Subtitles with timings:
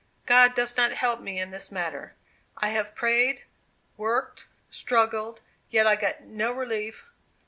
[0.25, 2.15] "God does not help me in this matter.
[2.57, 3.43] I have prayed,
[3.97, 7.05] worked, struggled, yet I get no relief.